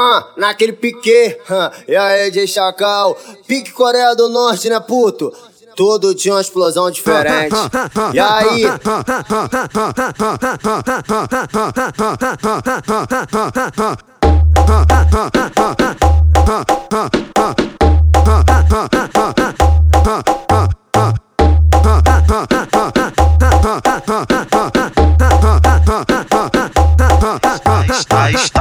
Ah, 0.00 0.28
naquele 0.36 0.74
pique, 0.74 1.36
e 1.88 1.96
aí, 1.96 2.30
de 2.30 2.46
Chacal, 2.46 3.18
pique 3.48 3.72
Coreia 3.72 4.14
do 4.14 4.28
Norte, 4.28 4.68
né, 4.68 4.78
puto? 4.78 5.32
Tudo 5.74 6.14
tinha 6.14 6.34
uma 6.34 6.40
explosão 6.40 6.88
diferente. 6.88 7.52
E 8.14 8.20
aí? 8.20 8.62
Está, 8.62 9.04
está, 27.90 28.30
está 28.30 28.57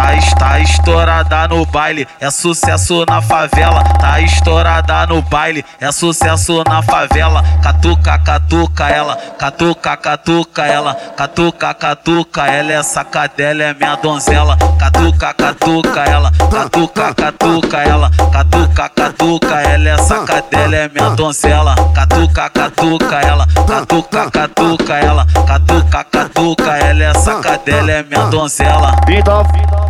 estourada 0.60 1.48
no 1.48 1.66
baile, 1.66 2.08
é 2.20 2.30
sucesso 2.30 3.06
na 3.08 3.22
favela. 3.22 3.84
Tá 3.84 4.20
estourada 4.22 5.06
no 5.08 5.22
baile, 5.22 5.64
é 5.80 5.92
sucesso 5.92 6.64
na 6.68 6.82
favela. 6.82 7.44
Catuca, 7.62 8.18
catuca 8.20 8.88
ela, 8.90 9.16
catuca, 9.38 9.98
catuca 9.98 10.66
ela, 10.66 10.96
catuca, 11.16 11.74
catuca 11.74 12.48
ela. 12.48 12.74
Essa 12.74 13.04
cadela 13.04 13.64
é 13.64 13.74
minha 13.74 13.96
donzela. 13.96 14.58
Catuca, 14.80 15.34
catuca 15.34 16.04
ela, 16.04 16.32
catuca, 16.32 17.14
catuca 17.14 17.78
ela, 17.78 18.12
catuca, 18.32 18.90
catuca 18.90 19.62
ela. 19.62 19.90
Essa 19.90 20.24
cadela 20.24 20.76
é 20.76 20.90
minha 20.90 21.10
donzela. 21.12 21.76
Catuca, 21.94 22.50
catuca 22.50 23.16
ela, 23.22 23.48
catuca, 23.68 24.32
catuca 24.32 24.94
ela, 24.96 25.26
catuca, 25.46 26.04
catuca 26.04 26.78
ela. 26.78 27.04
Essa 27.04 27.36
cadela 27.40 27.92
é 27.92 28.04
minha 28.04 28.26
donzela. 28.26 28.96
Então, 29.08 29.44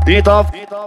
então, 0.07 0.45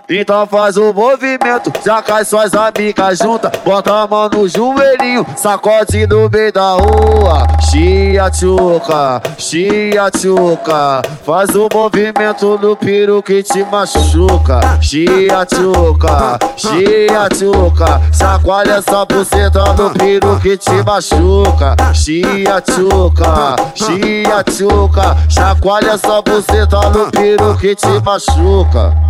então 0.09 0.47
faz 0.47 0.77
o 0.79 0.95
movimento, 0.95 1.71
já 1.85 2.01
cai 2.01 2.25
suas 2.25 2.55
amigas 2.55 3.19
juntas, 3.19 3.51
bota 3.63 3.93
a 3.93 4.07
mão 4.07 4.31
no 4.31 4.49
joelhinho, 4.49 5.27
sacode 5.37 6.07
no 6.07 6.31
meio 6.31 6.53
da 6.53 6.73
rua. 6.73 7.47
Chia 7.71 8.31
tchuca, 8.31 9.21
chia 9.37 10.11
tchuca, 10.11 11.03
faz 11.25 11.51
o 11.51 11.69
movimento 11.73 12.59
no 12.61 12.75
piro 12.75 13.23
que 13.23 13.43
te 13.43 13.63
machuca. 13.65 14.61
Chia 14.81 15.45
tchuca, 15.45 16.39
chia 16.57 17.29
tchuca, 17.29 18.01
chacoalha 18.13 18.77
essa 18.77 19.05
buceta 19.05 19.73
no 19.75 19.91
piro 19.91 20.41
que 20.41 20.57
te 20.57 20.83
machuca. 20.83 21.77
Chia 21.93 22.61
tchuca, 22.63 23.57
chia 23.75 24.43
tchuca, 24.45 25.17
chacoalha 25.29 25.93
essa 25.93 26.23
buceta 26.23 26.81
no 26.91 27.11
piro 27.11 27.57
que 27.59 27.75
te 27.75 28.01
machuca. 28.03 29.10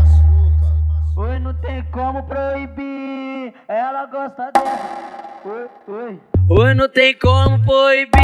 Tem 1.63 1.83
como 1.93 2.23
proibir. 2.23 3.55
Ela 3.69 4.07
gosta 4.07 4.51
dessa. 4.53 5.41
Oi, 5.45 5.69
oi. 5.89 6.21
Oi, 6.49 6.75
não 6.75 6.89
tem 6.89 7.17
como 7.19 7.63
proibir. 7.65 8.21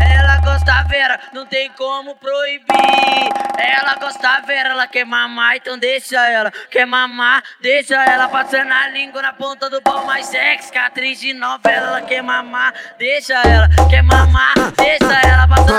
Ela 0.00 0.36
gosta 0.40 0.82
vera, 0.84 1.18
não 1.32 1.46
tem 1.46 1.70
como 1.72 2.14
proibir. 2.16 3.28
Ela 3.58 3.96
gosta 3.96 4.40
vera, 4.46 4.70
ela 4.70 4.86
quer 4.86 5.04
mamar, 5.04 5.56
então 5.56 5.78
deixa 5.78 6.16
ela. 6.28 6.50
Quer 6.70 6.86
mamar, 6.86 7.42
deixa 7.60 7.94
ela 7.94 8.28
passando 8.28 8.72
a 8.72 8.88
língua 8.88 9.22
na 9.22 9.32
ponta 9.32 9.70
do 9.70 9.80
pau 9.80 10.04
mais 10.04 10.26
sexy. 10.26 10.70
Que 10.70 10.78
atriz 10.78 11.20
de 11.20 11.32
novela, 11.32 11.88
ela 11.88 12.02
quer 12.02 12.22
mamar, 12.22 12.74
deixa 12.98 13.34
ela. 13.34 13.68
Quer 13.88 14.02
mamar, 14.02 14.54
deixa 14.76 15.28
ela 15.28 15.48
passando 15.48 15.77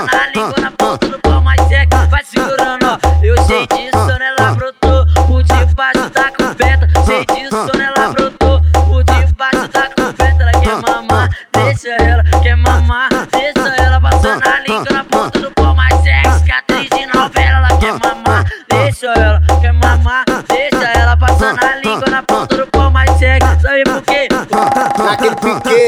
quê? 25.70 25.86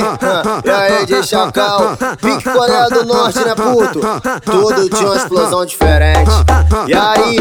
E 0.65 0.70
aí 0.70 1.06
de 1.06 1.22
chacal, 1.26 1.97
pique 2.20 2.50
Coreia 2.50 2.88
do 2.88 3.04
Norte, 3.04 3.38
né 3.44 3.54
puto? 3.54 4.00
Tudo 4.44 4.88
tinha 4.88 5.09
uma 5.09 5.16
explosão 5.16 5.66
diferente. 5.66 6.31
E 6.88 6.94
aí? 6.94 7.37